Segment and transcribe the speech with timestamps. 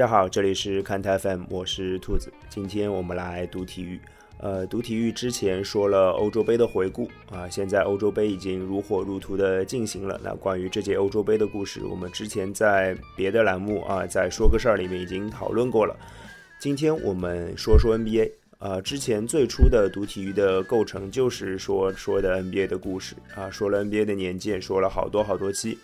[0.00, 2.32] 大家好，这里是看台 FM，我是兔子。
[2.48, 4.00] 今天我们来读体育。
[4.38, 10.18] 呃，读体育之前说了欧洲杯的回顾啊，现在欧洲杯已经如火如荼的进行了。
[10.24, 15.94] 那关于这届欧洲杯的故事，我们之前在别的栏目啊，在说个事儿里面已经讨论过了。
[16.58, 18.30] 今天我们说说 NBA。
[18.58, 25.76] 呃，之前最初的读体育的构成就是说说的 NBA 的故事啊，说了 NBA 的年鉴，说了好多好多期。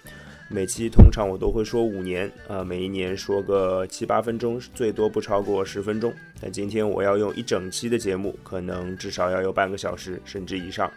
[0.49, 6.15] 每期通常我都会说五年，啊，每一年说个七八分钟，最多不超过十分钟。
[6.41, 10.89] 但今天我要用一整期的节目，可能至少要有半个小时甚至以上，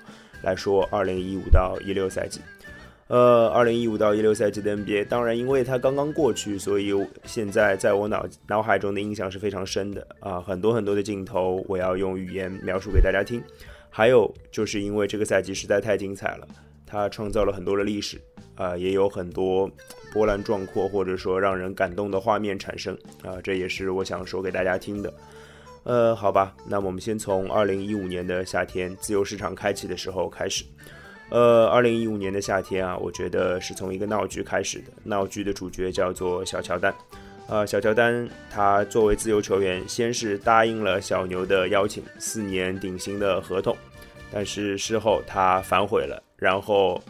[0.44, 2.42] 来说二零一五到一六赛季。
[3.08, 13.42] 呃，二零一五到一六赛季的 NBA，当然因为它刚刚过去，所以现在在我脑脑海中的印象是非常深的啊，很多很多的镜头我要用语言描述给大家听。
[13.90, 16.48] 还有就是因为这个赛季实在太精彩了，
[16.86, 18.22] 它创造了很多的历史。
[18.60, 19.72] 啊，也有很多
[20.12, 22.94] 波澜壮阔或者说让人感动的画面产生
[23.24, 25.14] 啊，这也是我想说给大家听的。
[25.84, 30.66] 呃，好吧，那么我们先从二零一五年的夏天自由市场开启的时候开始。
[31.30, 34.92] 呃，二零一五年的夏天啊，我觉得是从一个闹剧开始的。
[35.06, 36.94] 闹剧的主角叫做小乔丹。
[37.48, 43.76] 啊，小乔丹他作为自由球员，先是答应了小牛的邀请，四年顶薪的合同，
[44.34, 47.02] 但是事后他反悔了，然后。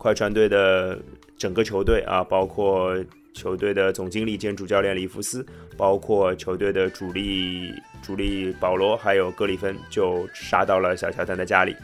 [0.00, 0.98] 快船队的
[1.36, 2.96] 整个球队啊，包括
[3.34, 5.44] 球队的总经理兼主教练里弗斯，
[5.76, 7.70] 包括球队的主力
[8.02, 11.76] 主力保罗，还有格里芬，就杀到了小乔丹的家里，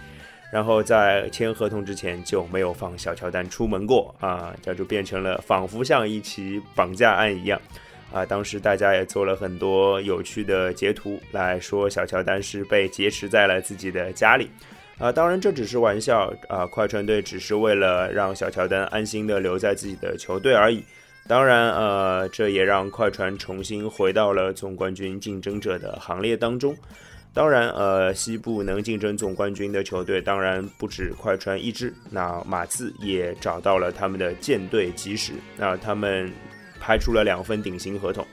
[0.50, 7.60] 然后在签合同之前就没有放小乔丹出门过啊，这就变成了仿佛像一起绑架案一样
[8.10, 8.24] 啊。
[8.24, 14.48] 当时大家也做了很多有趣的截图来说，小乔丹是被劫持在了自己的家里。
[14.98, 16.66] 啊，当然这只是玩笑啊！
[16.66, 20.82] 快船队只是为了让小乔丹安心的留在自己的球队而已。
[21.28, 26.74] 当然，呃，这也让快船重新回到了总冠军竞争者的行列当中。
[27.34, 31.92] 当然，呃，西部能竞争总冠军的球队当然不止快船一支。
[32.10, 36.32] 那马刺也找到了他们的舰队基石，那他们
[36.80, 38.26] 拍出了两份顶薪合同，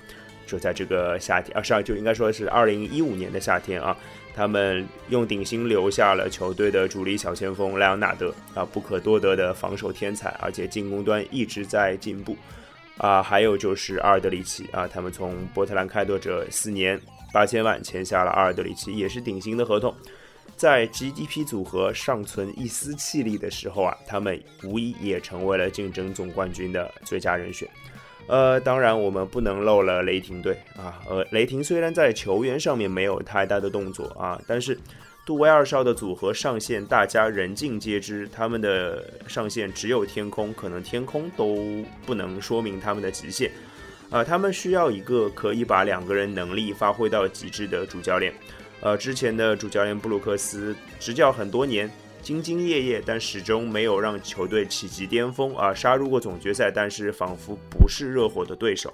[0.53, 3.97] 就在这个夏天啊，上就应该说是二零一五年的夏天啊。
[4.36, 12.38] 他们用顶薪留下了球队的主力小前锋莱昂纳德啊，不可多得的防守天才，而且进攻端一直在进步
[12.97, 13.24] 啊。
[13.24, 17.00] 还有就是阿尔德里奇啊，他们从波特兰开拓者四年
[17.31, 19.91] 八千万签下了阿尔德里奇，也是顶薪的合同。
[20.56, 27.68] 在 GDP 组合尚存一丝气力的时候啊，他们无疑也成为了竞争总冠军的最佳人选。
[28.28, 31.01] 呃，当然我们不能漏了雷霆队啊。
[31.09, 34.79] 呃，雷霆虽然在球员上面没有太大的动作啊，但是
[35.25, 43.51] 杜威二少的组合上限大家人尽皆知，他们的上限只有天空，可能天空都不能说明他们的极限
[44.09, 44.23] 啊。
[44.23, 48.34] 他们需要一个可以把两个人能力发挥到极致的主教练。
[48.81, 51.90] 呃，之前的主教练布鲁克斯执教很多年。
[52.23, 55.73] 兢兢业业，但始终没有让球队企及巅峰啊！
[55.73, 58.94] 杀入过总决赛，但是仿佛不是热火的对手。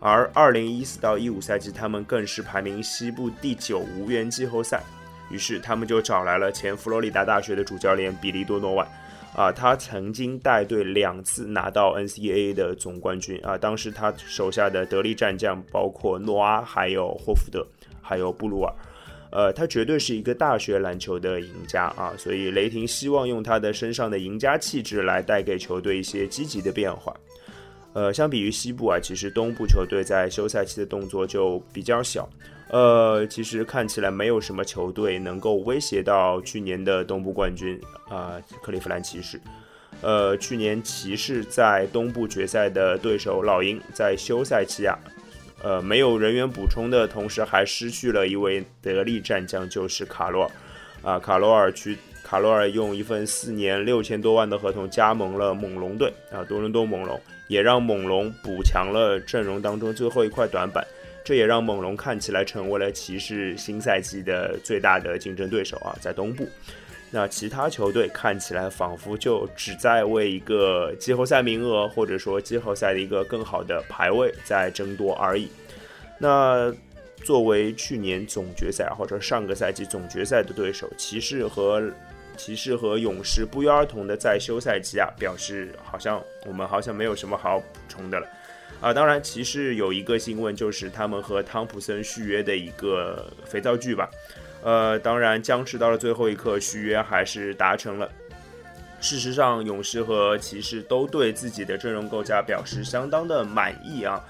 [0.00, 4.82] 而2014到15赛季，他们更是排名西部第九，无缘季后赛。
[5.30, 8.88] 于是他们就找来了前佛罗里达大学的主教练比利多诺万
[9.34, 13.56] 啊，他曾经带队两次拿到 NCAA 的总冠军啊。
[13.56, 17.66] 当时他手下的得力战将包括诺阿，还有霍福德，
[18.00, 18.74] 还有布鲁尔。
[19.32, 27.16] 呃，他绝对是一个大学篮球的赢家啊，所以雷霆希望用他的身上的赢家气质来带给球队一些积极的变化。
[27.94, 32.28] 呃，相比于西部啊，其实东部球队在休赛期的动作就比较小。
[32.68, 37.78] 呃，其实看起来没有什么球队能够威胁到去年的东部冠军
[38.08, 39.40] 啊，克利夫兰骑士。
[40.00, 44.98] 呃，去年骑士在东部决赛的对手老鹰在休赛期啊。
[45.62, 50.50] 呃，没有人员补充的同时，还失去了一位得力战将，就是卡罗尔。
[51.02, 56.12] 啊，卡罗尔去，卡罗尔用一份四年六千多万的合同加盟了猛龙队。
[56.32, 60.86] 啊，多伦多猛龙也让猛龙补强了阵容当中最后一块短板，
[61.24, 66.48] 这也让猛龙看起来成为了骑士新赛季的最大的竞争对手啊，在东部。
[67.14, 75.48] 那其他球队看起来仿佛就只在为一个季后赛名额，或者说季后赛的一个更好的排位在争夺而已。
[76.22, 76.72] 那
[77.24, 81.82] 作为去年总决赛或者上个赛季总决赛的对手，骑士和
[82.36, 88.28] 骑士和勇士不约而同的在休赛期啊表示，好像我们好像没有什么好补充的了。
[88.80, 94.08] 啊，当然骑士有一个新闻就是他们和汤普森续约的一个肥皂剧吧。
[94.62, 98.08] 呃，当然，僵持到了最后一刻，续约还是达成了。
[99.00, 104.24] 事实上，勇士和骑士都对自己的阵容构架表示相当的满意啊。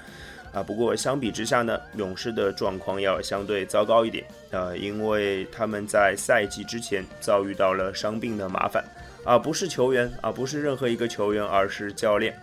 [0.52, 0.62] 啊。
[0.62, 8.84] 不过相比之下呢，勇士的状况要相对糟糕一点，呃，因为他们在赛季之前遭遇到了伤病的麻烦，
[9.24, 12.34] 啊，不是球员啊，不是任何一个球员，而是教练。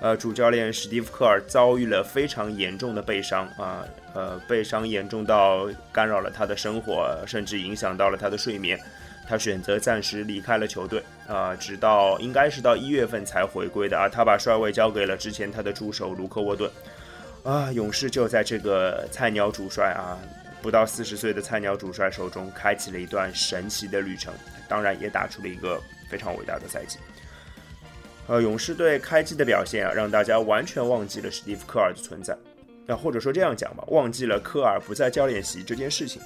[0.00, 8.78] 呃，主教练史蒂夫·科尔遭遇了非常严重的背伤啊，呃，背伤严重到干扰了他的生活，甚至影响到了他的睡眠。
[9.26, 14.06] 他选择暂时离开了球队啊，直到应该是到一月份才回归的啊。
[14.06, 16.70] 他把帅位交给了之前他的助手卢克·沃顿
[17.44, 17.72] 啊。
[17.72, 20.18] 勇士就在这个菜鸟主帅啊，
[20.60, 24.34] 不到四十岁的菜鸟主帅手中，开启了一段神奇的旅程，
[24.68, 25.80] 当然也打出了一个
[26.10, 26.98] 非常伟大的赛季。
[28.26, 32.34] 呃，勇士队开季的表现啊，让大家完全忘记了史蒂夫·科尔的存在，
[32.86, 36.22] 那或者说这样讲吧，忘记了科尔不在教练席这件事情。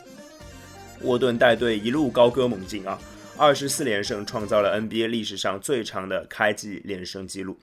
[1.02, 2.96] 沃顿带队一路高歌猛进啊，
[3.36, 7.58] 二十四连胜创造了 NBA 历史上最长的开季连胜纪录。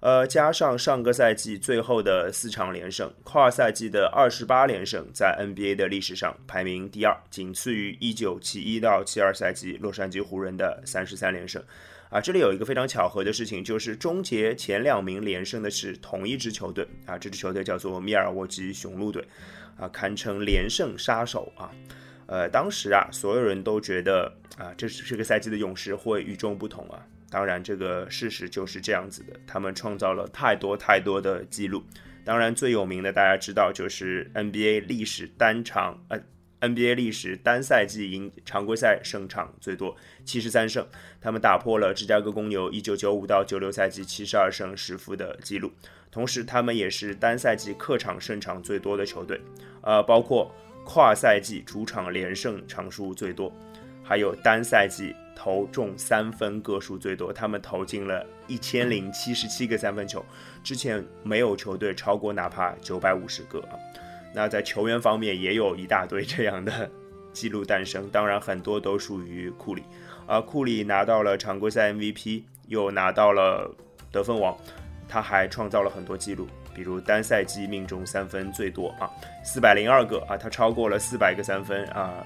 [0.00, 11.62] 呃，加上上个赛季最后的四场连胜，跨赛季的二十八连胜，在 NBA 的历史上排名第二，仅次于一九七一到七二赛季洛杉矶湖人的三十三连胜。
[12.08, 19.22] 啊，这里有一个非常巧合的事情，就是终结前两名连胜的是同一支球队啊，这支球队叫做密尔沃基雄鹿队，
[19.78, 21.70] 啊，堪称连胜杀手啊。
[22.26, 27.06] 呃，当时啊，所有人都觉得啊，这是这个赛季的勇士会与众不同啊。
[27.30, 31.82] 当然，这个事实就是这样子的，他们创造了太多太多的记录。
[32.24, 36.20] 当然，最有名的大家知道就是 NBA 历史单场呃。
[36.60, 39.96] NBA 历史单赛季赢常规赛胜场最多，
[40.26, 40.86] 七十三胜，
[41.18, 45.72] 他们打破了芝加哥公牛一九九五到九六赛季七十二胜十负的记录。
[46.10, 49.40] 同时，他们也是单赛季客场胜场最多的球队，
[49.80, 50.54] 呃，包括
[50.84, 53.50] 跨赛季主场连胜场数最多，
[54.04, 60.22] 还有单赛季投中三分个数最多，他们投进了一千零七十七个三分球，
[60.62, 63.72] 之前没有球队超过哪怕九百五十个啊。
[64.34, 66.90] 那在球员方面也有一大堆这样的
[67.32, 69.82] 记录诞生，当然很多都属于库里，
[70.26, 73.74] 啊，库里拿到了常规赛 MVP，又拿到了
[74.12, 74.54] 得分王，
[75.08, 79.08] 他还创造了很多记录，比如单赛季命中三分最多啊，
[79.42, 82.22] 四百零二个啊，他超过了四百个三分啊，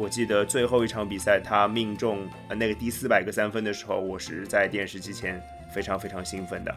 [0.00, 5.38] 我记得最后一场比赛他命中呃那个第四百个三分的时候，我是在电视机前
[5.70, 6.74] 非常非常兴奋的。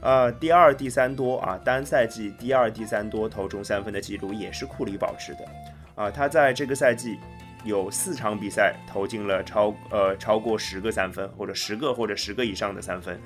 [0.00, 5.44] 呃，第二、第三多啊，单赛季第二、第三多投中三分的记录也是库里保持的，
[5.94, 7.16] 啊，他在这个赛季
[7.62, 13.16] 有四场比赛投进了超呃超过十个三分，或者十个或者十个以上的三分，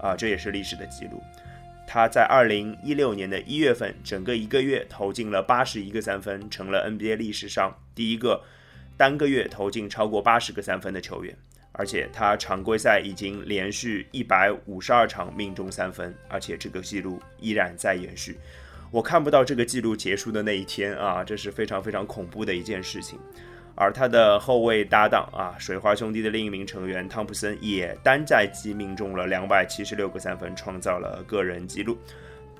[0.00, 1.22] 啊，这也是历史的记录。
[1.86, 8.42] 他在二零一六年的一月份，整个一个月投进了八十一个三分，成了 NBA 历史上第一个
[8.96, 11.36] 单个月投进超过八十个三分的球员。
[11.78, 18.34] 而且他常规赛已经连续一百五十二场命中三分，而且这个记录依然在延续。
[18.90, 23.18] 我看不到这个记录结束的那一天啊，这是非常非常恐怖的一件事情。
[23.74, 31.98] 而他的后卫搭档啊，水花兄弟的另一名成员汤普森也单赛季命中了两百七十六个三分，创造了个人纪录。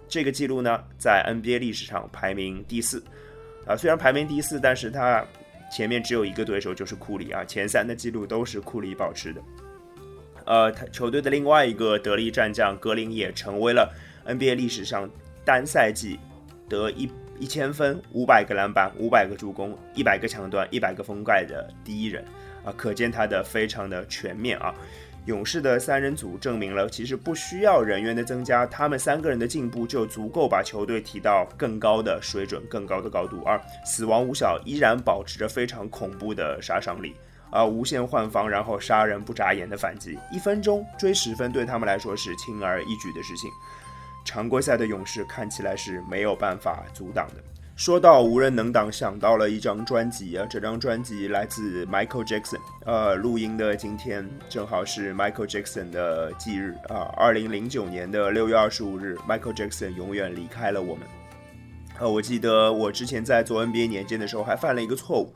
[0.07, 3.03] 这个记录呢，在 NBA 历史上排名第四。
[3.67, 5.25] 啊，虽然排名第四，但是他。
[5.71, 9.41] 前面只有一个对手，就是库里啊，前三的记录都是库里保持的。
[10.45, 13.93] 呃，他球队的另外一个得力战将格林也成为了
[14.27, 15.11] NBA 历史上
[15.45, 16.19] 单赛季
[16.69, 22.25] 得一一千分、五百个篮板、五百个助攻、一百个抢断、一百个封盖的第一人
[22.65, 24.75] 啊，可见他的非常的全面啊。
[25.27, 33.43] 勇士的三人组证明了，其实不需要人员的增加，他们三个人的进步就足够把球队提到更高的水准、更高的高度。
[33.45, 37.13] 而死亡五小依然保持着非常恐怖的杀伤力，
[37.51, 43.51] 啊，无限换防，然后杀人不眨眼的反击，一分钟追十分对他们来说是轻而易举的事情。
[44.25, 47.35] 常规赛的勇士看起来是没有办法阻挡的。
[47.77, 52.59] 说到无人能挡，想到了一张专辑啊，这张专辑来自 Michael Jackson。
[52.87, 61.07] 呃，录音的今天正好是 Michael Jackson 的忌日啊，二零零九年的六月二十五日，Michael Jackson 永远离开了我们。
[61.99, 65.31] 呃，我记得我之前在做 NBA 年鉴的时候还犯了一个错误。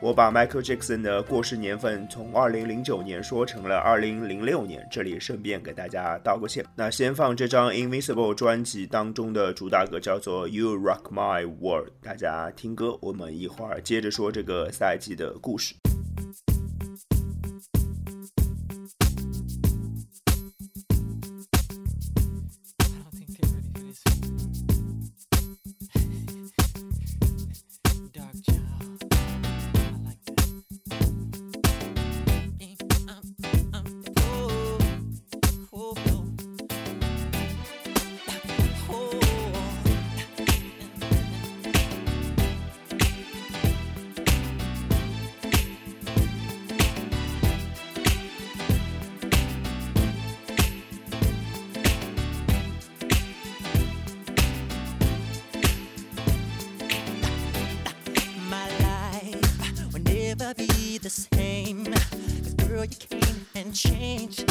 [0.00, 6.64] 我把 Michael Jackson 的过世年份从二零零九年说成了二零零六年，这里顺便给大家道个歉。
[6.74, 15.74] 那先放这张 Invisible 专辑当中的主打歌，叫做 You Rock My World，大家听歌，我们一会儿接着说这个赛季的故事。
[63.74, 64.43] change.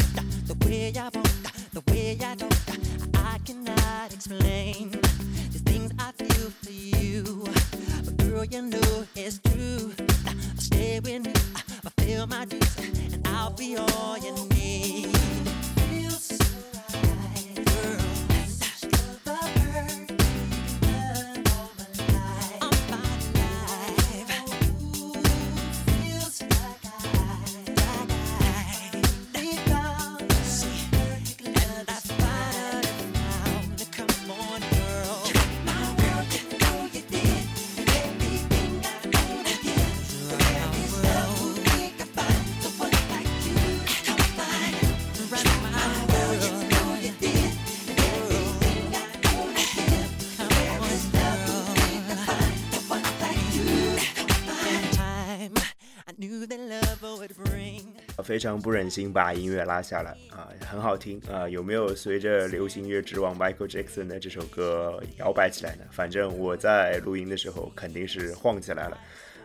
[58.24, 65.84] 非常不忍心把音乐拉下来啊，很好听啊，有没有随着流行乐之王 Michael Jackson 的这首歌摇摆起来呢？
[65.90, 68.98] 反正我在录音的时候肯定是晃起来了。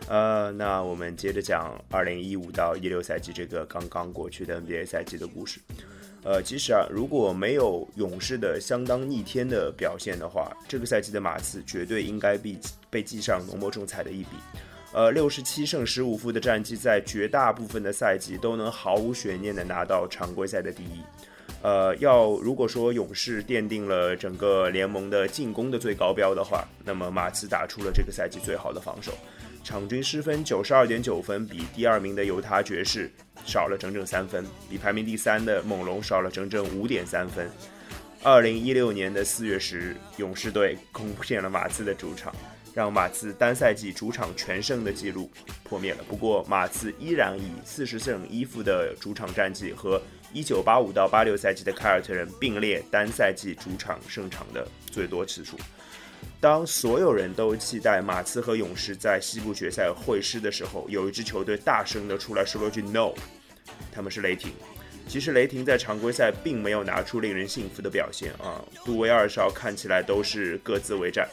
[0.08, 5.60] 呃，那我们接着讲2015到16赛季这个刚刚过去的 NBA 赛季的故事。
[6.22, 12.58] 呃，其实啊，如果没有勇士的相当逆天的表现的话，这个赛季的马刺绝对应该被
[12.88, 14.30] 被记上浓墨重彩的一笔。
[14.92, 21.00] 呃，六十七胜十五负的战绩，在绝大部分的赛季都能毫无悬念的拿到常规赛的第一。
[21.62, 29.12] 呃，要如果说勇士奠定了整个联盟的进攻的最高标的话，那么马刺打出了这个赛季最好的防守，
[29.62, 33.08] 场均失分九十二点九分，比第二名的犹他爵士
[33.44, 37.48] 少了整整三分，比排名第三的猛龙少了整整五点三分。
[38.22, 42.34] 二零一六年的四月十日，勇士队攻陷了马刺的主场。
[42.74, 45.30] 让马刺单赛季主场全胜的记录
[45.64, 46.04] 破灭了。
[46.08, 50.00] 不过，马刺依然以四十胜一负的主场战绩和
[50.32, 55.56] 一九八五到八六赛季的凯尔特人并列单赛季主场胜场的最多次数。
[56.38, 63.12] 当所有人都期待马刺和勇士在西部决赛会师的时候，有一支球队大声的出来说了句 “no”，
[63.92, 64.52] 他们是雷霆。
[65.08, 71.28] 其实雷霆在常规赛并没有拿出令人信服的表现啊，杜威二少看起来都是各自为战。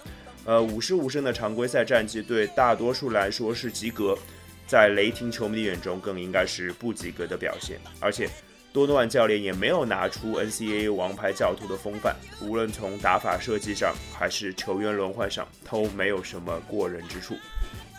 [0.47, 4.17] 呃，五十五胜的常规赛战绩对大多数来说是及格，
[4.65, 7.77] 在雷霆球迷的眼中更应该是不及格的表现。
[7.99, 8.29] 而且，
[8.71, 17.35] 多诺万教练也没有拿出 NCAA 王牌教头的风范，无论从打法设计上还是球员轮换上，都没有什么过人之处。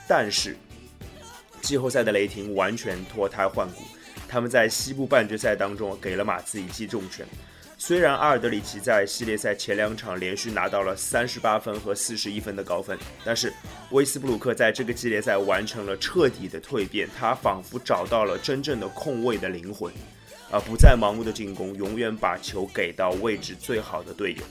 [0.09, 0.57] 但是，
[1.61, 3.83] 季后赛的雷霆完全脱胎换骨，
[4.27, 7.27] 他们在西部半决赛当中给了马刺一记重拳。
[7.81, 13.53] 虽然阿尔德里奇在系列赛前两场连续拿到了三十八分和四十一分的高分，但是
[13.93, 19.93] 威斯布鲁克在这个系列赛完成了彻底的蜕变，他仿佛找到了真正的控卫的灵魂，
[20.51, 24.43] 啊，不再盲目的进攻，永远把球给到位置最好的队友。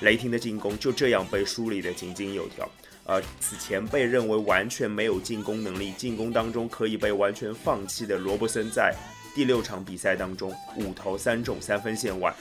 [0.00, 2.68] 雷霆的进攻就这样被梳理得井井有条，
[3.04, 8.94] 而此前被认为完全没有进攻能力、进攻当中可以被完全放弃的罗伯森，在
[9.34, 12.32] 第六场比赛当中五投三中三分线外。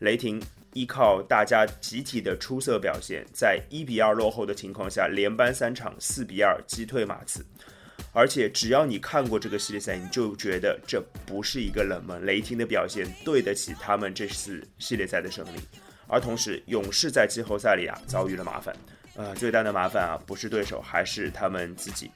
[0.00, 7.44] 雷霆依靠大家集体的出色表现，在一比二落后的情况下，连扳三场，四比二击退马刺。
[8.12, 12.26] 而且，只要你看过这个系列赛，你就觉得这不是一个冷门。
[12.26, 15.60] 雷霆的表现对得起他们这次系列赛的胜利。
[16.08, 18.74] 而同时，勇士在季后赛里啊遭遇了麻烦。
[19.14, 22.10] 呃，最大的麻烦啊不是对手，还是他们自己。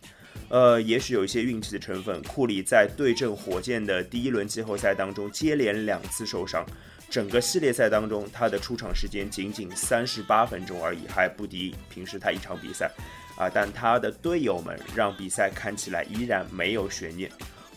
[0.49, 2.23] 呃，也许有一些运气的成分。
[2.23, 6.65] 库里在对阵火箭的第一轮季后赛当中，接连两次受伤。
[7.09, 12.91] 整个系列赛当中，他的出场时间仅仅三十八分钟而已，还不敌平时他一场比赛，
[13.37, 13.49] 啊！
[13.49, 17.31] 但他的队友们让比赛看起来依然没有悬念。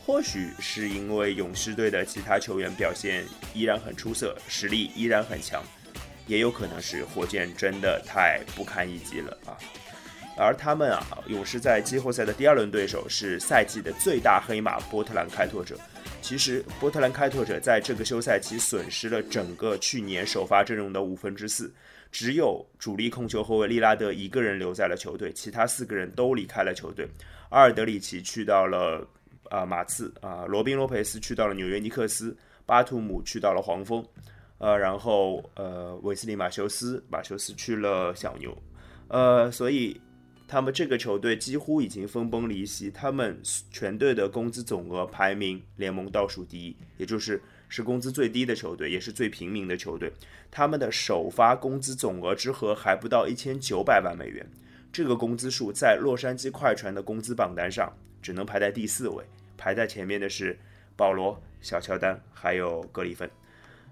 [0.03, 3.23] 或许是因为勇士队的其他球员表现
[3.53, 5.63] 依然很出色，实力依然很强，
[6.25, 9.53] 也有可能是火箭真的太不堪一击了啊！
[10.39, 15.75] 而他们啊，勇士在季后赛的第二轮对手是赛季的最大黑马波特兰开拓者。
[16.21, 21.71] 其实，波特兰开拓者在这个休赛期损失了整个去年首发阵容的五分之四，
[22.11, 27.07] 只有主力控球后卫利拉德一个人留在了球队，其他四个人都离开了球队。
[27.49, 29.05] 阿尔德里奇去到了
[29.49, 34.05] 啊马刺啊，罗宾罗佩斯去到了纽约尼克斯，巴图姆去到了黄蜂，
[34.57, 38.55] 呃，然后呃韦斯利马修斯马修斯去了小牛，
[39.07, 39.99] 呃，所以。
[40.49, 43.39] 他们这个球队几乎已经分崩离析，他们
[43.69, 50.11] 全队的工资总额排名联盟倒数第一，也就是是工资最低的球队，也是最平民的球队。
[50.49, 54.43] 他们的首发工资总额之和还不到一千九百万美元，
[54.91, 59.23] 这个工资数在洛杉矶快船的工资榜单上只能排在第四位，
[59.55, 60.57] 排在前面的是
[60.95, 63.29] 保罗、小乔丹还有格里芬。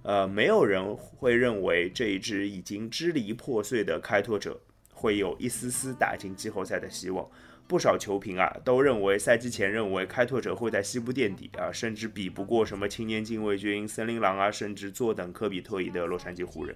[0.01, 4.59] 呃，没有人会认为这一支已经支离破碎的开拓者
[4.97, 7.23] 会有一丝丝打进季后赛的希望。
[7.67, 16.75] 不少球评啊都认为，赛季前认为开拓者会在西部垫底啊，甚至比不过什么青年禁卫军、森林狼啊，甚至坐等科比退役的洛杉矶湖人。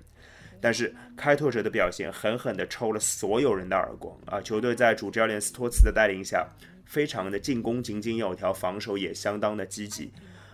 [0.59, 4.39] 但是开拓者的表现狠狠地抽了所有人的耳光啊！
[4.41, 6.45] 球队在主教练斯托茨的带领下，
[6.85, 10.11] 非常的进攻井井有条，防守也相当的积极。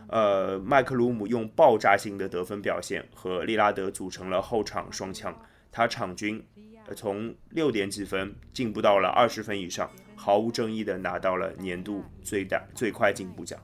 [0.08, 5.38] 呃，麦克鲁姆用爆炸性的得分表现和利拉德组成了后场双枪，
[5.72, 6.42] 他场均
[6.96, 13.60] 从六点几分进步到了二十分以上，毫无争议的拿到了年度最大最快进步奖。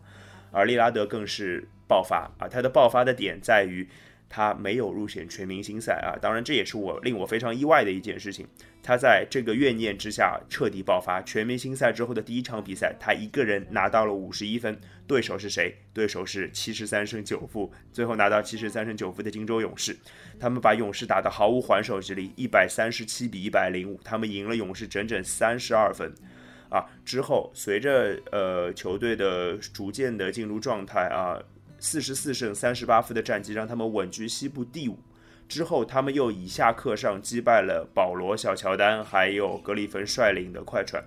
[0.51, 3.87] 而利拉德更是爆发啊，他的爆发的点在于。
[4.35, 8.47] 他没有入选全明星赛啊，当然这也是我令我非常意外的一件事情。
[8.81, 11.21] 他在这个怨念之下彻底爆发。
[11.21, 14.75] 全明星赛之后的第一场比赛，他一个人拿到了五十一分，
[15.05, 15.75] 对手是谁？
[15.93, 19.95] 对手是七十三胜九负，最后拿到七十三胜九负的金州勇士。
[20.39, 26.11] 他们把勇士打得毫无还手之力，一百三十七比一百零五，他们赢了勇士整整三十二分。
[26.69, 31.37] 啊，之后随着呃球队的逐渐的进入状态啊。
[31.83, 34.97] 四十四胜三十八负的战绩让他们稳居西部第五。
[35.49, 41.03] 之后，他们又以下克上，击败了保罗、小乔丹还有格里芬率领的快船，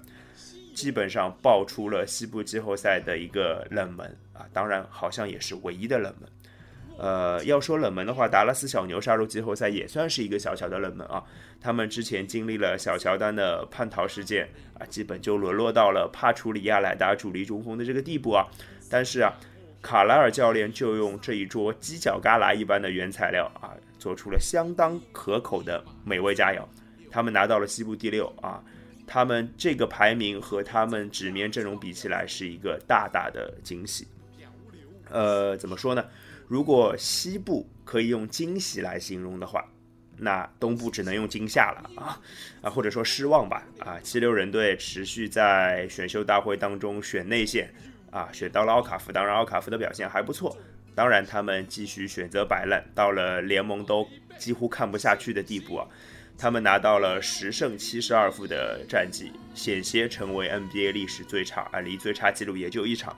[0.75, 4.45] 基本上爆出了西部季后赛的一个冷门啊！
[4.53, 6.29] 当然，好像也是唯一的冷门。
[6.99, 11.25] 呃，要说冷门的话，达拉斯小牛杀入季后赛也算是一个小小的冷门啊。
[11.59, 18.45] 他们之前经历了小乔丹的叛逃事件啊，基本就沦落到了帕楚里亚来打主力中锋的这个地步啊。
[18.91, 19.33] 但是啊。
[19.87, 23.71] 卡莱尔教练就用这一桌犄角旮旯一般的原材料啊，
[24.01, 26.67] 做出了相当可口的美味佳肴。
[27.09, 28.61] 他们拿到了西部第六啊，
[29.07, 34.09] 他们这个排名和他们纸面阵容比起来是一个大大的惊喜。
[35.09, 36.05] 呃，怎么说呢？
[36.49, 39.65] 如果西部可以用惊喜来形容的话，
[40.17, 42.21] 那东部只能用惊吓了啊
[42.61, 44.01] 啊，或者说失望吧啊。
[44.01, 47.73] 七六人队持续在选秀大会当中选内线。
[48.11, 50.57] 啊，选到了奥卡福，当然奥卡福的表现还不错。
[50.95, 55.87] 当然，他们继续选择摆烂，到了联盟都几乎看不下去的地步啊。
[56.39, 63.15] 他们拿到了十胜七十二负的战绩，险些成为 NBA 历史最差啊，离最差记录也就一场。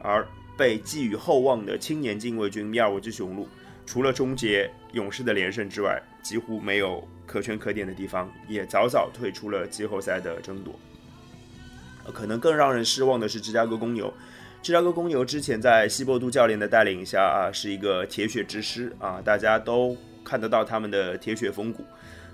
[0.00, 3.48] 而被寄予厚望的青年禁卫军密尔沃基雄鹿，
[3.84, 10.78] 除了终结勇士的连胜之外，几乎没有可圈可点的地方，也早早退出了季后赛的争夺。
[12.10, 14.12] 可能更让人失望的是芝加哥公牛。
[14.62, 21.82] 芝加哥公牛之前在西伯杜教练的带领下啊，是一个铁血之师啊，大家都看得到他们的铁血风骨。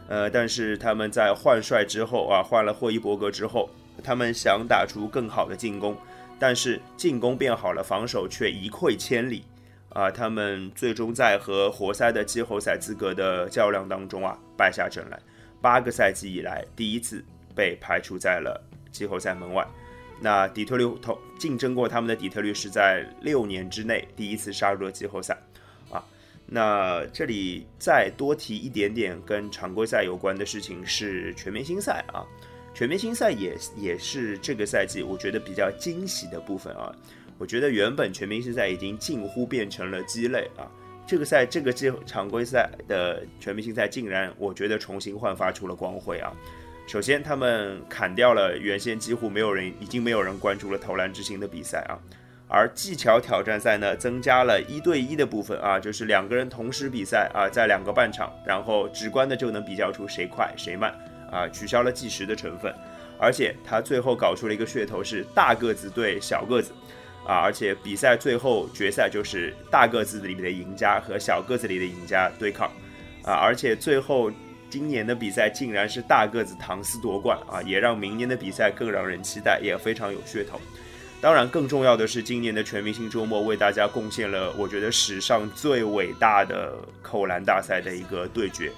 [0.09, 3.71] 呃，但是他们在换帅之后啊，换了霍伊伯格之后，
[4.03, 5.97] 他们想打出更好的进攻，
[6.39, 9.45] 但是进攻变好了，防守却一溃千里
[9.91, 10.11] 啊。
[10.11, 15.19] 他们最终在和活塞的季后赛资格的较量当中啊，败下阵来，
[15.61, 18.61] 八个赛季以来第一次被排除在了。
[18.97, 19.67] 季后赛门外，
[20.21, 25.37] 那底特律同竞争过他们的底特律是在六年之内第一次杀入了季后赛
[25.91, 26.03] 啊。
[26.47, 32.25] 那这里再多提一点点跟常规赛有关的事情是全明星赛啊，
[32.73, 36.91] 全明星赛也也是这个赛季我觉得比较惊喜的部分啊。
[37.39, 40.65] 我觉得原本全明星赛已经近乎变成了鸡肋啊，
[41.07, 46.33] 这个赛这个季常规赛的全明星赛竟然我觉得重新焕发出了光辉啊。
[46.87, 51.99] 首先，他们砍掉了原先几乎没有人、已经没有人关注了投篮之星的比赛啊，
[52.49, 60.95] 而技巧挑战赛呢，增加了一对一的部分啊，就是两个人同时比赛啊，在两个半场，然后直观的就能比较出谁快谁慢
[61.33, 62.73] 啊，取消了计时的成分，
[63.19, 66.73] 而且他最后搞出了一个噱头是大个子对小个子
[67.27, 72.71] 啊，而且比赛最后决赛就是大个子里面的赢家和小个子里的赢家对抗
[73.25, 74.31] 啊，而且最后。
[74.69, 80.61] 今年的比赛竟然是大个子唐斯夺冠啊，也让明年的比赛更让人期待，也非常有噱头。
[81.19, 88.71] 当然，更重要的是，今年的全明星周末为大家贡献了我觉得史上最伟大的扣篮大赛的一个对决，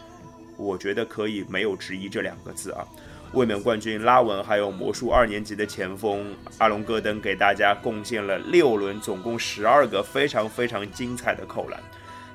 [0.56, 2.86] 我觉得可以没有之一这两个字啊。
[3.32, 11.78] 卫冕冠军拉文还有魔术二年级的前锋阿隆戈登给大家贡献了六轮，总共十二个非常非常精彩的扣篮。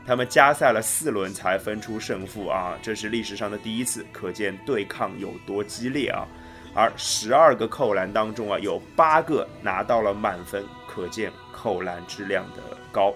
[0.06, 6.28] 他们加赛了四轮才分出胜负啊，这是历史上的第一次，可见对抗有多激烈啊！
[6.74, 13.14] 而十二个扣篮当中啊，有八个拿到了满分，可见扣篮质量的高。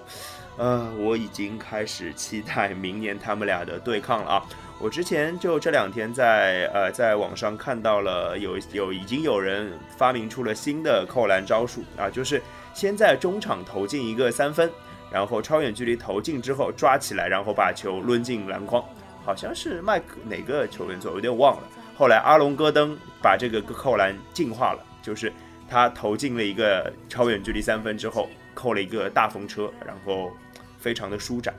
[0.57, 4.45] 呃，我已经开始期待明年他们俩的对抗了啊！
[4.79, 12.41] 我之前就这两天在呃在网上看到了有有已经有人发明出了新的扣篮招数啊，就是。
[12.73, 14.71] 先在中场投进一个三分，
[15.11, 18.83] 然后超远距离投进之后抓起来，然后把球抡进篮筐，
[19.23, 21.63] 好像是麦克哪个球员做，有点忘了。
[21.97, 25.31] 后来阿隆戈登把这个扣篮进化了，就是
[25.69, 30.31] 他投进了一个超远距离三分之后，扣了一个大风车，然后
[30.77, 31.53] 非常的舒展。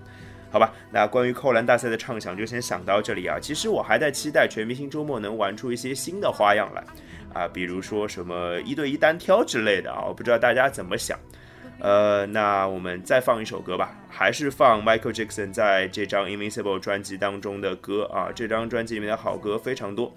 [0.50, 3.38] 好吧，那关于扣篮大赛的畅想就先想到这里啊。
[3.38, 6.82] 其实我还在期待全明星周末能玩出一些新的花样来
[7.34, 11.18] 啊，比如说什么一对一单挑之类的啊，我不知道大家怎么想。
[11.80, 18.32] 呃，那我们再放一首歌吧，还是放 Michael Jackson 在这张 Invincible 专辑当中的歌啊。
[18.34, 20.12] 这张专辑里面的好歌非常多，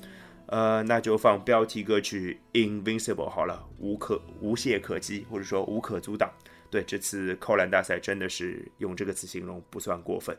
[0.47, 6.31] 呃，那就放标题歌曲 Invincible 好了，无可无懈可击，或者说无可阻挡。
[6.71, 10.35] 对这次扣篮大赛，真的是用这个词形容不算过分。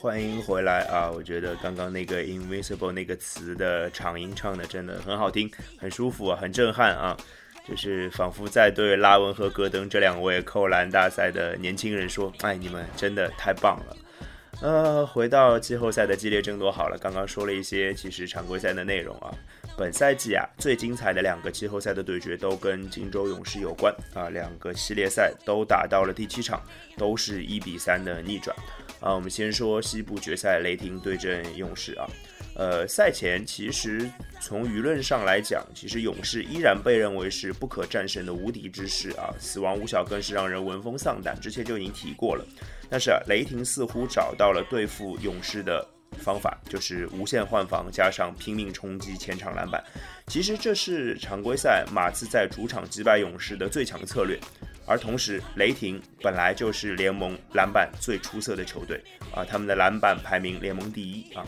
[0.00, 1.10] 欢迎回来啊！
[1.10, 7.14] 我觉得刚刚那个 “invisible” 那个词的长音唱的真的很好听，很舒服啊，很震撼啊！
[7.68, 13.96] 就是仿佛在对拉文和戈登这两位扣篮大赛的年轻人说：“哎，你们真的太棒了！”
[14.62, 19.28] 呃，回到季后赛的激烈争夺好了，刚刚说了一些其实常规赛的内容啊。
[19.80, 26.62] 本赛季啊，最精彩的两个季后赛的对决都跟金州勇士有关啊，两个系列赛都打到了第七场，
[26.98, 28.54] 都是一比三的逆转。
[29.00, 32.06] 啊，我们先说西部决赛，雷霆对阵勇士啊。
[32.56, 34.06] 呃，赛前其实
[34.38, 41.34] 从舆论上来讲，其实勇士依然被认为是不可战胜的无敌之师啊，死亡五小更是让人闻风丧胆。
[41.40, 42.44] 之前就已经提过了，
[42.90, 45.82] 但是啊，雷霆似乎找到了对付勇士的
[46.18, 49.82] 方法，就是无限换防加上拼命冲击前场篮板。
[50.26, 54.38] 其实这是常规赛马刺在主场击败勇士的最强策略。
[54.86, 59.00] 而同时，雷霆本来就是联盟篮板最出色的球队
[59.32, 61.44] 啊，他们的篮板排名联盟第一啊。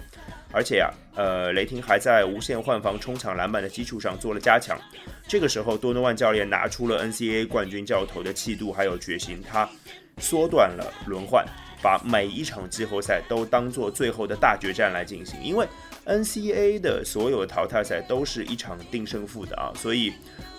[0.53, 4.79] 而且啊，呃，雷霆还在无限换防冲抢篮板的基础上做了加强。
[5.27, 9.68] 这个时候，多诺万教练拿出了 NCAA 冠军教头的气度还有决心，他
[10.18, 11.44] 缩短了轮换，
[11.82, 15.42] 把每一场季后赛都当做最后的大决战来进行。
[15.42, 15.66] 因为
[16.06, 20.12] NCAA 的所有淘汰赛都是一场定胜负的啊，所以。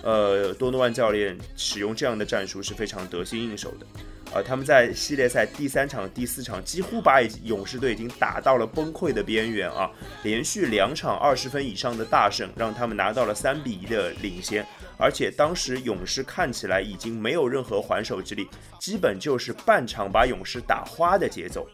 [0.06, 3.86] 呃，多诺万教练使用这样的战术是非常得心应手的。
[4.34, 9.90] 呃，他们在系列赛第三场、第四场几乎把勇士队已经打到了崩溃的边缘啊！
[10.24, 14.66] 连续两场二十分以上的大胜，让他们拿到了三比一的领先。
[14.98, 18.48] 而且当时勇士看起来已经没有任何还手之力，
[18.80, 21.68] 基本就是半场把勇士打花的节奏。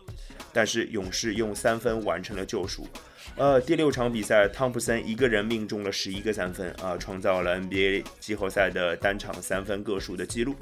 [0.51, 2.88] 但是勇士用三分完成了救赎。
[3.36, 10.55] 呃，第六场比赛，汤普森一个人命中了十一个三分啊，创造了 NBA 季后赛的单场三分个数的记录。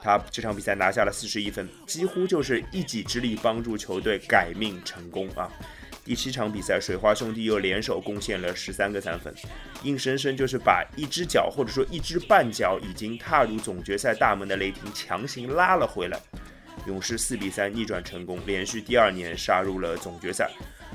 [0.00, 5.50] 他这场比赛拿下了四十一分，几乎就是一己之力帮助球队改命成功啊。
[6.04, 9.32] 第七场比赛，水花兄弟又联手贡献了十三个三分，
[9.84, 16.20] 硬生生就是把一只脚或者说一只半脚已经踏入总决赛大门的雷霆强行拉了回来。
[16.86, 20.50] 勇士四比三逆转成功，连续第二年杀入了总决赛。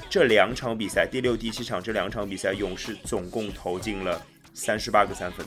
[0.10, 4.22] 这两场比赛，第六、第七场这两场比赛，勇士总共投进了
[4.54, 5.46] 三十八个三分。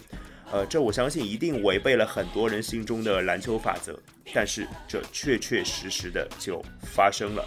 [0.50, 3.98] 呃，这我相信一定违背了很多人心中的篮球法则，
[4.32, 7.44] 但是这确确实实的就发生了。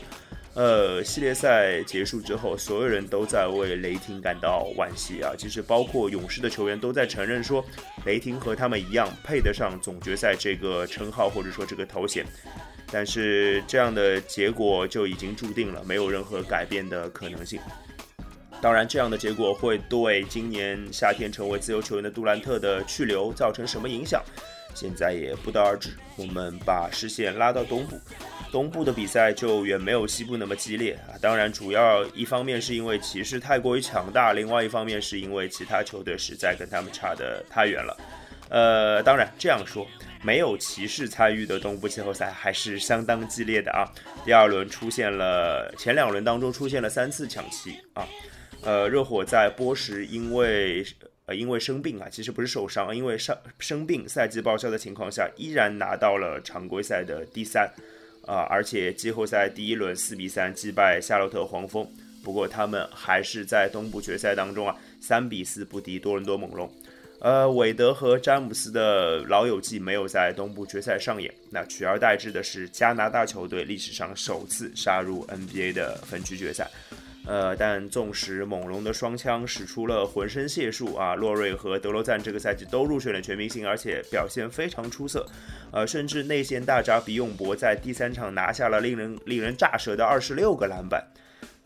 [0.55, 5.33] 呃，系列赛结束之后，所有人都在为雷霆感到惋惜啊。
[5.35, 7.65] 其实，包括勇士的球员都在承认说，
[8.05, 12.23] 雷霆和他们一样配得上总决赛这个称号或者说这个头衔。
[12.91, 17.59] 但是，这样的结果就已经注定了，没有任何改变的可能性。
[18.61, 24.23] 当然，这样的结果会对今年夏天成为自由球员的杜兰特的去留造成什么影响，
[24.75, 25.89] 现在也不得而知。
[26.15, 27.99] 我们把视线拉到东部。
[28.53, 31.17] 东部的比赛就远没有西部那么激烈啊！
[31.19, 37.97] 当然，主要一方面是因为骑士太过于强大，另外一方面是因为其他球队实在跟他们差得太远了。
[38.49, 39.87] 呃，当然这样说，
[40.21, 43.89] 没有骑士参与的东部季后赛还是相当激烈的啊！
[44.23, 48.07] 第二轮出现了，前两轮当中出现了三次抢七啊！
[48.61, 50.85] 呃，热火在波什因为
[51.25, 57.67] 呃因为生病啊，其实不是受伤，因为伤生病赛季报销的情况下，依然拿到了常规赛的第三。
[58.25, 61.87] 啊，而且季后赛第一轮四比三击败夏洛特黄蜂，
[62.23, 66.71] 不过他们还是在东部决赛当中啊，三比四不敌多伦多猛龙。
[67.19, 76.69] 呃，韦德和詹姆斯的老友记没有在东部决赛上演，那取而代之的是加拿大球队历史上首次杀入 NBA 的分区决赛。
[77.25, 85.25] 呃，但纵使猛龙的双枪使出了浑身解数啊，洛瑞和德罗赞这个赛季都入选了全明星，而且表现非常出色。
[85.71, 91.01] 呃，甚至内线大闸比永博在第三场拿下了令人令人咋舌的二十六个篮板。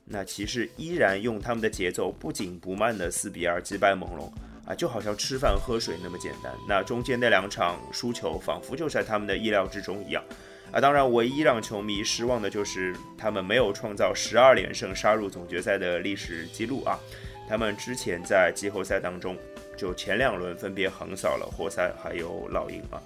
[0.05, 4.31] 那骑士依然用他们的节奏不紧不慢的四比二击败猛龙
[4.65, 6.53] 啊，就好像吃饭喝水那么简单。
[6.69, 10.23] 那中间那两场输球，仿佛就在他们的意料之中一样。
[10.69, 16.99] 啊，当然，唯一让球迷失望的就是他们没有创造十二连胜杀入总决赛的历史记录啊！
[17.47, 19.37] 他们之前在季后赛当中，
[19.77, 23.01] 就前两轮分别横扫了活塞还有老鹰啊，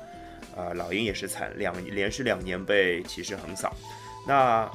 [0.57, 3.71] 啊，老鹰也是惨，两连续两年被骑士横扫。
[4.27, 4.67] 那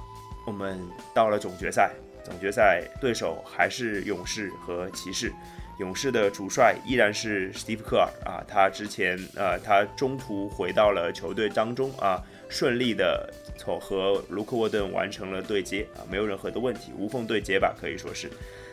[0.46, 0.81] 我们
[1.12, 1.90] 到了总决赛，
[2.25, 5.33] 总决赛对手还是勇士和骑士。
[5.81, 12.22] 勇士的主帅依然是史蒂夫科尔啊，他之前呃，他中途回到了球队当中啊。
[12.48, 18.30] 顺利的从和卢克沃顿完成了对接啊，没有任何的问题，无缝对接吧，可以说是。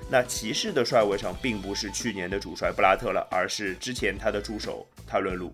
[0.10, 5.52] 那骑士的帅位上并不是去年的主帅布拉特了，而是之前他的助手泰伦卢。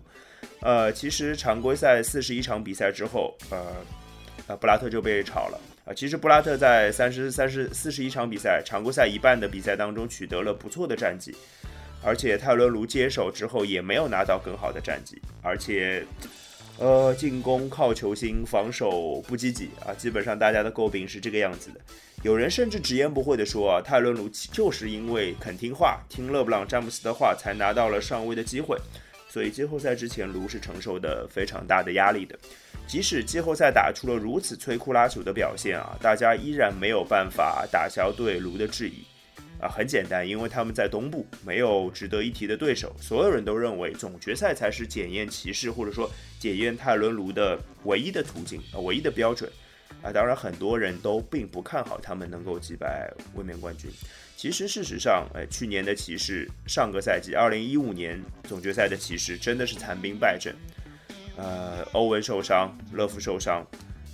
[0.60, 3.76] 呃，其实常规赛四十一场比赛之后，呃，
[4.48, 5.94] 呃，布拉特就被炒了啊。
[5.94, 11.34] 其实布拉特在三十三十四十一场比赛，常规赛一半的比赛当中取得了不错的战绩，
[12.04, 16.04] 而且泰伦卢接手之后也没有拿到更好的战绩，而且。
[16.80, 21.80] 呃，进攻靠球星，防守不积极啊，基本上大家的诟病是这个样子的。
[22.22, 28.78] 有人甚至直言不讳地说啊，泰伦卢就是因为肯听话，听勒布朗詹姆斯的话，才拿到了上位的机会。
[29.28, 32.34] 所以季后赛之前，卢是承受的非常大的压力的。
[32.86, 39.04] 即使季后赛打出了如此摧枯拉朽的表现啊，大家依然没有办法打消对卢的质疑。
[39.60, 49.50] 啊，很简单，因为他们在东部没有值得一提的对手，所有人都认为总决赛才是检验骑士或者说检验泰伦卢的唯一的途径啊，唯一的标准
[50.02, 50.10] 啊。
[50.10, 53.90] 当然，很多人都并不看好他们能够击败卫冕冠军。
[54.34, 60.54] 其实，事实上，哎，去年的骑士，上个赛季二零一五年总决赛的骑士真的是残兵败阵，
[61.36, 63.62] 呃，欧文受伤，勒夫受伤。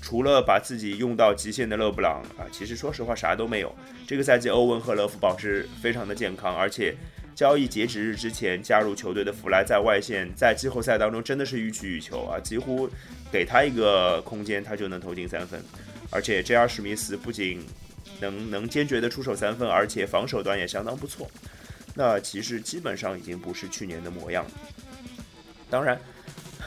[0.07, 3.75] 除了把自己用到极限的勒布朗啊，其实说实话啥都没有。
[4.07, 6.95] 这个赛季欧文和勒夫保持非常的健康，而且
[7.35, 12.89] 交易截止日之前加入球队的弗莱在外线在季后赛当中真的是予取予求啊，几乎
[13.33, 15.61] 给他一个空间他就能投进三分。
[16.13, 16.69] 而且 J.R.
[16.69, 17.67] 史密斯不仅
[18.21, 21.29] 能能坚决的出手三分，而且防守端也相当不错。
[21.97, 24.47] 那其实基本上已经不是去年的模样。
[25.69, 26.01] 当然。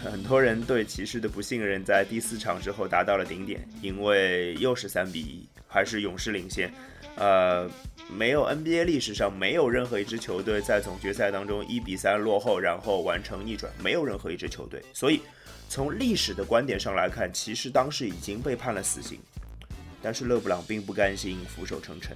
[0.01, 6.71] 很多人对骑士的不信任在第四场之后达到了顶点，因为又是三比一，还是勇士领先。
[7.15, 7.69] 呃，
[8.09, 14.81] 没有 NBA 历史上没有任何一支球队在总决赛当中一比三落后，然后完成逆转，没有任何一支球队。
[14.93, 15.21] 所以
[15.67, 19.19] 从历史的观点上来看，骑士当时已经被判了死刑。
[20.01, 22.15] 但是勒布朗并不甘心俯首称臣，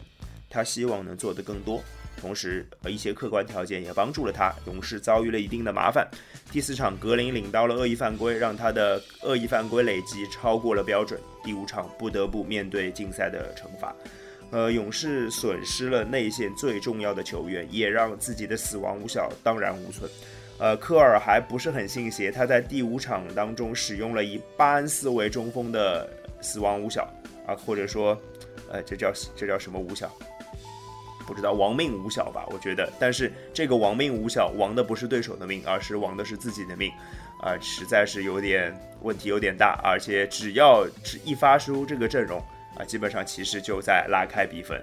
[0.50, 1.84] 他希望能做得更多。
[2.20, 4.54] 同时，呃，一些客观条件也帮助了他。
[4.66, 6.08] 勇士遭遇了一定的麻烦。
[6.52, 11.20] 第四场，格林领到了恶意犯规，让他的恶意犯规累计超过了标准。
[11.44, 13.94] 第五场，不得不面对禁赛的惩罚。
[14.52, 20.10] 呃，勇士损失了内线最重要的球员，也让自己的死亡五小荡然无存。
[20.60, 26.08] 呃，科尔还不是很信邪，他在第五场当中使用了以巴恩斯为中锋的
[26.40, 27.12] 死亡五小
[27.48, 28.16] 啊，或者说，
[28.72, 30.16] 呃，这叫这叫什么五小？
[31.26, 32.46] 不知道亡命无小吧？
[32.52, 36.92] 我觉得，但是这个亡命无小，亡的不是对手的命，而是亡的是自己的命，
[37.40, 39.80] 啊，实在是有点问题，有点大。
[39.84, 42.40] 而且只要只一发出这个阵容，
[42.78, 44.82] 啊，基本上骑士就在拉开比分，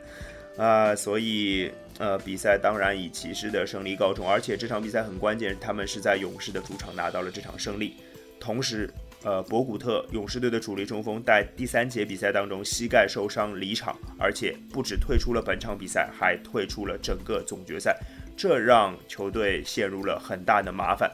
[0.56, 7.96] 啊，所以呃比赛当然以骑士的胜利告终，而且这场比赛很关键，他们是在勇士的主场拿到了这场胜利，
[8.38, 8.88] 同时。
[9.22, 17.98] 呃，博古特勇士队的主力中锋在第三节比赛当中膝盖受伤离场，而且不止退出了本场比赛，还退出了整个总决赛，
[18.34, 21.10] 这让球队陷入了很大的麻烦。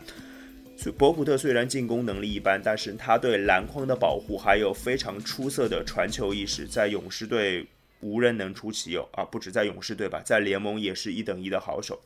[0.97, 7.67] 博古特虽然进攻能力一般，但是他对篮筐的保护还有非常出色的传球意识，在勇士队
[8.01, 9.25] 无人能出其右啊！
[9.25, 12.01] 不止在勇士队吧，在联盟也是一等一的好手。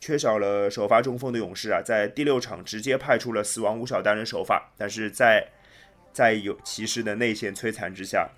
[0.00, 5.48] 缺少了首发中锋的勇士啊，在第六场直接派出了死亡五小单人首发，但是在
[6.12, 8.28] 在有骑士的内线摧残之下，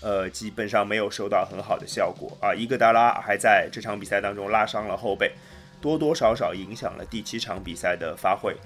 [0.00, 2.54] 呃，基本上没有收到很好的效果啊。
[2.54, 5.32] 伊戈达拉还在这场比赛当中拉伤了后背，
[5.80, 8.56] 多多少少影响了第七场比赛的发挥。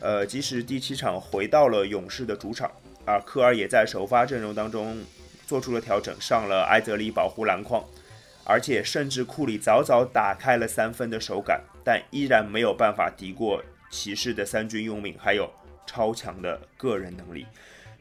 [0.00, 2.70] 呃，即使第七场回到了勇士的主场
[3.04, 5.02] 啊，科尔也在首发阵容当中
[5.46, 7.82] 做出了调整，上了埃泽里保护篮筐。
[8.50, 15.48] 而且甚至库里早早打开了三分的手感，但依然没有办法敌过骑士的三军用命，还有
[15.86, 17.46] 超强的个人能力。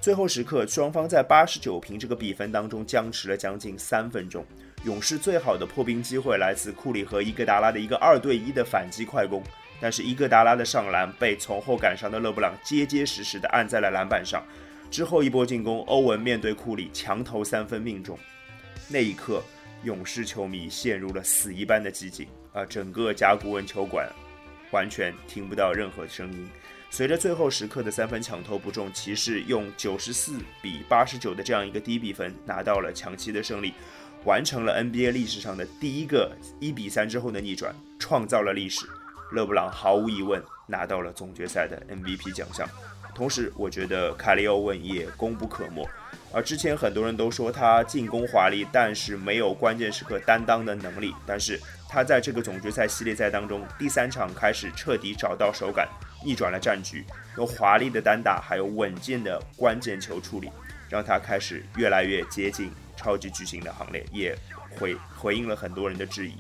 [0.02, 4.44] 最后时刻，双方在八十九平这个比分当中僵持了将近三分钟。
[4.86, 9.44] 勇士最好的破冰机会来自库里和伊戈达拉的一个二对一的反击快攻，
[9.80, 14.44] 但是伊戈达拉的上篮被从后赶上的勒布朗结结实实的按在了篮板上。
[14.90, 18.18] 之后一波进攻，欧文面对库里强投三分命中，
[18.88, 19.44] 那一刻。
[19.84, 22.66] 勇士球迷陷入了死一般的寂静啊！
[22.66, 24.10] 整个甲骨文球馆
[24.72, 26.50] 完全听不到任何声音。
[26.92, 33.74] 随着最后时刻的三分抢投不中，骑士用九十四比八十九的这样一个低比分拿到了抢七的胜利，
[34.26, 38.86] 完成了 NBA 历史上的第一个一比三之后的逆转，创造了历史。
[39.32, 42.68] 勒布朗毫无疑问拿到了总决赛的 MVP 奖项，
[43.14, 45.88] 同时我觉得卡利·欧文也功不可没。
[46.32, 51.14] 而之前很多人都说他进攻华丽，但是没有关键时刻担当的能力。
[51.26, 55.90] 但是他在这个总决赛系列赛当中，第三场开始彻底找到手感，
[56.24, 57.04] 逆转了战局，
[57.38, 60.52] 用华丽的单打还有稳健的关键球处理，
[60.88, 64.38] 让他开始越来越接近超级巨星的行列，也
[64.78, 66.34] 回回应了很多人的质疑。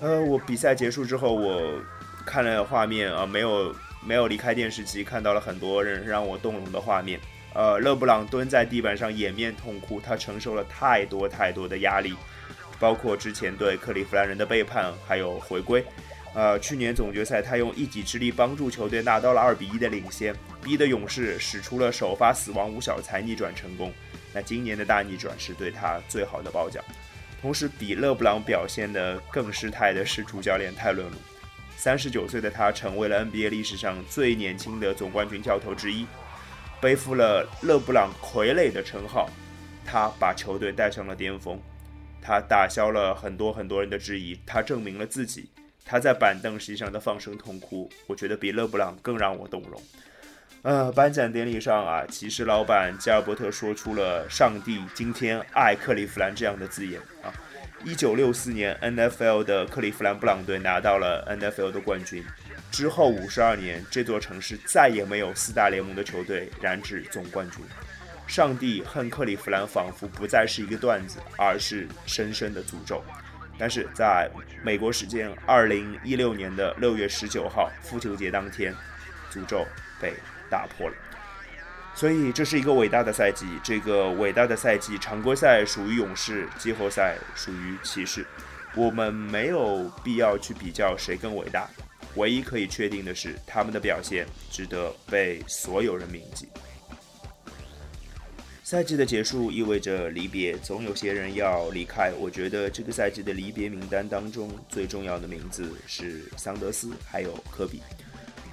[0.00, 1.80] 呃，我比赛结束之后，我
[2.24, 3.74] 看了画面啊，没有
[4.06, 7.18] 没有离开电视机，看到了很多人让我动容的画面。
[7.56, 12.14] 呃，勒布朗蹲在地板上掩面痛哭，他承受了太多太多的压力，
[12.78, 15.82] 包括之前对克利夫兰人的背叛，还有回归。
[16.34, 23.90] 呃，去年总决赛他用一己之力帮助球队拿到了二比一的领先，逼得勇士使出了首发死亡五小才逆转成功。
[24.34, 26.84] 那今年的大逆转是对他最好的褒奖。
[27.40, 31.16] 同时，比勒布朗表现的更失态的是主教练泰伦卢，
[31.74, 36.06] 三十九岁的他成为了 NBA 历史上最年轻的总冠军教头之一。
[36.80, 39.28] 背负了勒布朗傀儡的称号，
[39.84, 41.60] 他把球队带上了巅峰，
[42.20, 45.48] 他打消了很多很多人的质疑，他证明了自己。
[45.84, 49.80] 他在板凳席上的放声痛哭，我觉得比勒布朗更让我动容。
[50.62, 57.32] 呃，颁奖典礼上啊，骑士老板加尔伯特说出了“上帝今天爱克利夫兰”这样的字眼啊。
[57.84, 62.24] 一九六四年，NFL 的克利夫兰布朗队拿到了 NFL 的冠军。
[62.70, 67.64] 之后五十二年，这座城市再也没有四大联盟的球队染指总冠军。
[68.26, 73.02] 上帝恨克利夫兰，仿佛不再是一个段子，而是深深的诅咒。
[73.58, 74.28] 但是在
[74.62, 78.74] 美国时间二零一六年的六月十九号，复球节当天，
[79.32, 79.64] 诅咒
[80.00, 80.12] 被
[80.50, 80.94] 打破了。
[81.94, 83.46] 所以这是一个伟大的赛季。
[83.62, 88.26] 这个伟大的赛季，常规赛属于勇士，季后赛属于骑士。
[88.74, 91.66] 我们没有必要去比较谁更伟大。
[92.16, 96.48] 唯一可以确定的是，他们的表现值得被所有人铭记。
[98.64, 102.12] 赛季的结束意味着离别，总有些人要离开。
[102.18, 107.80] 我觉得这个赛季的离别名单当中最重要的名字是桑德斯，还有科比。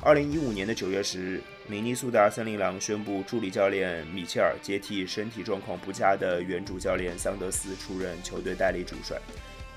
[0.04, 9.20] 二零一五年的九月十日，明尼苏达森林狼宣布助理教练米切尔接替身体状况不佳的原主教练桑德斯出任球队代理主帅。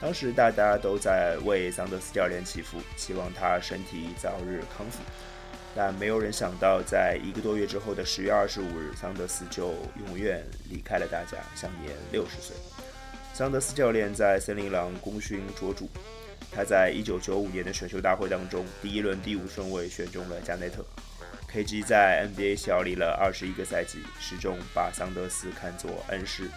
[0.01, 4.99] 当时大家都在为桑德斯教练祈福，希望他身体早日康复。
[5.74, 9.74] 但没有人想到，在一个多月之后的十月二十五日，桑德斯就
[10.07, 12.57] 永远离开了大家，享年六十岁。
[13.34, 15.84] 桑德斯教练在森林狼功勋卓著，
[16.51, 20.84] 他在一九九五年的选秀大会当中，第一轮第五顺位选中了加内特。
[21.53, 26.51] KG 在 NBA 效力了二十一个赛季，始终把桑德斯看作恩师。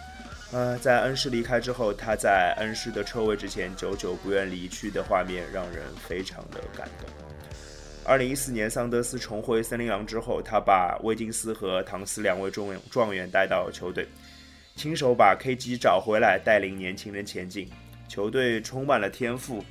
[0.52, 7.08] 呃，在恩师离开之后，他在恩师的车位之前久久不愿离去的画面，让人非常的感动。
[8.04, 14.08] 二零一四年，桑德斯重回森林狼之后，他把威金斯和唐斯两位状元状元带到球队。
[14.74, 17.70] 亲手把 KG 找回来，带领年轻人前进。
[18.08, 19.64] 球队充满了天赋，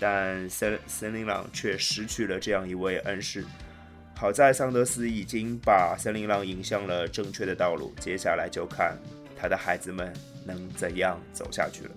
[0.00, 3.44] 但森森林狼却失去了这样一位恩师。
[4.16, 8.98] 好在桑德斯已经把森林狼引向了正确的道路，接下来就看
[9.36, 10.12] 他的孩子们
[10.44, 11.90] 能怎样走下去了。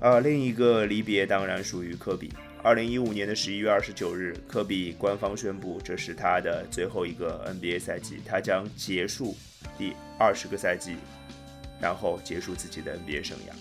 [0.00, 2.32] 呃，另一个离别当然属于科比。
[2.62, 9.36] 二零一五年的十一月二十九日，科比官方宣布，这是他的最后一个 NBA 赛季，他将结束
[9.78, 10.96] 第二十个赛季，
[11.80, 13.52] 然后结束自己的 NBA 生涯。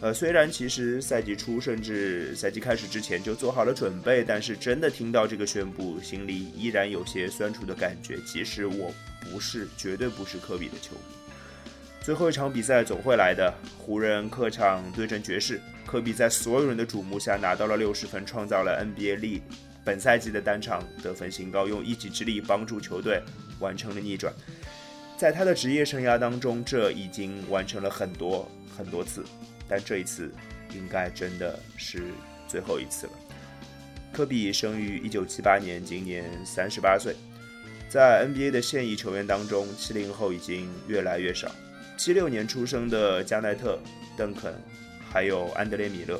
[0.00, 8.18] 呃，虽然其实赛季初甚至赛季开始之前就做好了准备，但是真的听到这个宣布，心里依然有些酸楚的感觉。
[8.26, 11.21] 即使我不是，绝对不是科比的球迷。
[12.02, 13.52] 最后一场比赛总会来的。
[13.78, 19.42] 湖人客场对阵爵士，科比在所有人的瞩目下拿到了六十分，创造了 NBA 历
[19.84, 23.22] 本赛季的单场得分新高，用一己之力帮助球队
[23.60, 24.34] 完成了逆转。
[25.16, 29.24] 在他的职业生涯当中，这已经完成了很多很多次，
[29.68, 30.32] 但这一次
[30.74, 32.02] 应该真的是
[32.48, 33.12] 最后一次了。
[34.12, 37.14] 科比生于一九七八年，今年三十八岁。
[37.88, 41.48] 在 NBA 的现役球员当中，七零后已经越来越少。
[42.04, 43.78] 七六年出生的加奈特、
[44.16, 44.52] 邓肯，
[45.08, 46.16] 还有安德烈·米勒；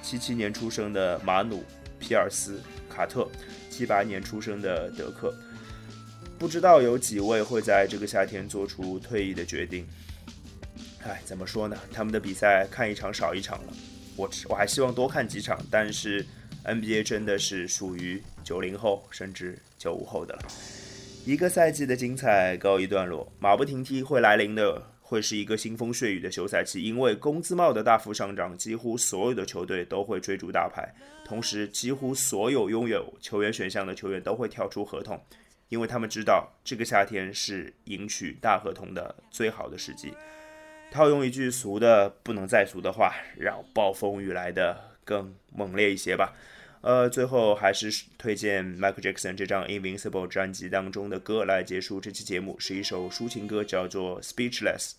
[0.00, 1.62] 七七年出生的马努、
[1.98, 3.28] 皮尔斯、卡特；
[3.68, 5.34] 七八年出生的德克。
[6.38, 9.86] 不知道有几位会在这个夏天做出退役的决定。
[11.02, 11.76] 唉，怎么说呢？
[11.92, 13.72] 他们的比赛看一场少一场了。
[14.16, 16.24] 我我还希望多看几场，但是
[16.64, 20.42] NBA 真的是属于九零后甚至九五后的了。
[21.26, 24.82] 一个赛季的精彩告一段落，马不停蹄会来临的。
[25.08, 30.86] 会是一个腥风血雨的休赛期，因为工资帽的大幅上涨，几乎所有的球队都会追逐大牌，
[31.24, 35.18] 同时几乎所有拥有球员选项的球员都会跳出合同，
[35.70, 40.12] 因为他们知道这个夏天是赢取大合同的最好的时机。
[40.92, 46.34] 套用一句俗的不能再俗的话，让暴风雨来的更猛烈一些吧。
[46.80, 54.92] 呃，最后还是推荐 Michael Jackson 这张 Invincible 专辑当中的歌来结束这期节目，是一首抒情歌，叫做 Speechless。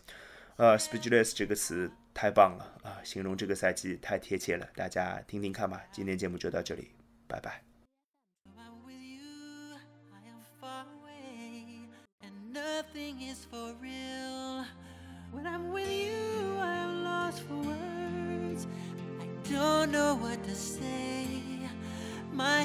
[0.57, 5.82] 呃，Speechless 这个词太棒了啊，形容这个赛季太贴切了，大家听听看吧。
[5.91, 6.89] 今天节目就到这里，
[7.27, 7.63] 拜拜。
[8.57, 8.69] My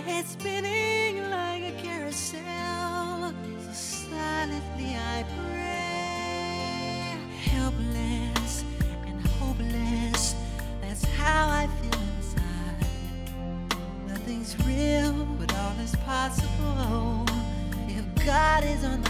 [0.05, 3.33] head spinning like a carousel.
[3.65, 7.17] So silently I pray.
[7.51, 8.65] Helpless
[9.07, 10.35] and hopeless.
[10.83, 12.87] That's how I feel inside.
[14.07, 17.25] Nothing's real, but all is possible.
[17.89, 19.04] If God is on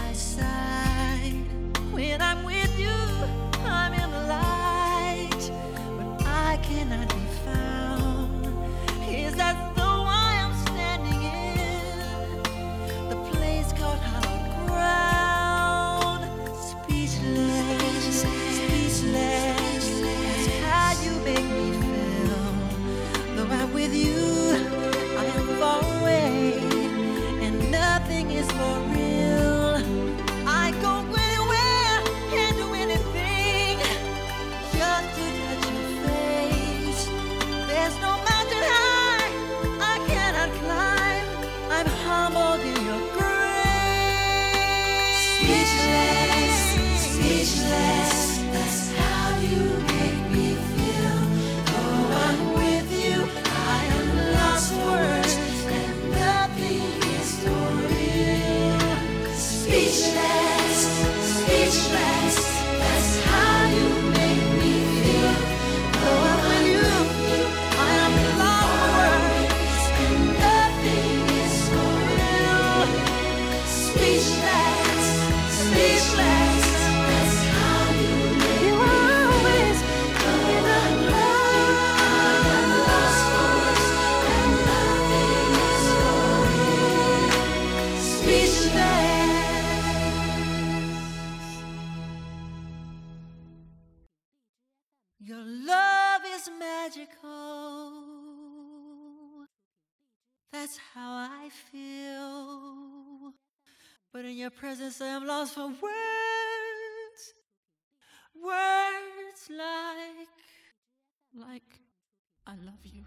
[104.45, 105.81] your presence, I am lost for words.
[108.35, 111.79] Words like, like,
[112.45, 113.05] I love you.